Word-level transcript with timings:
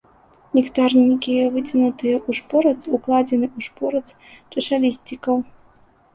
Нектарнікі 0.59 1.35
выцягнутыя 1.57 2.15
ў 2.27 2.39
шпорац, 2.39 2.73
укладзены 2.99 3.47
ў 3.57 3.67
шпорац 3.67 4.07
чашалісцікаў. 4.53 5.35